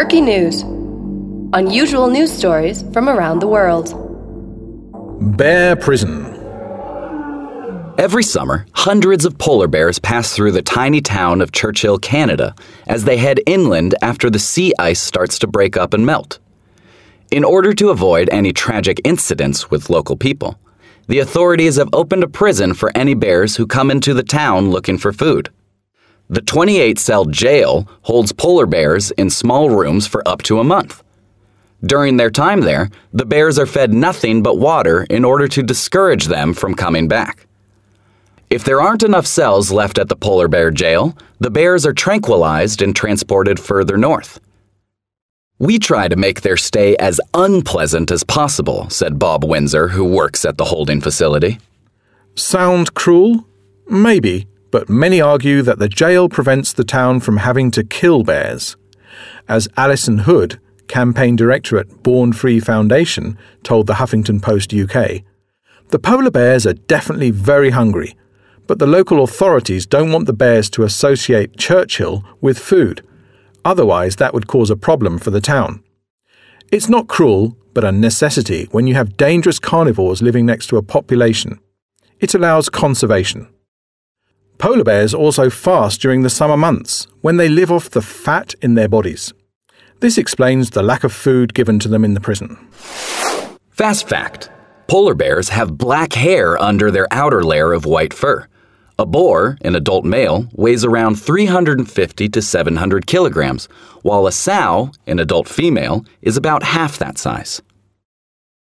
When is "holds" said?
28.02-28.30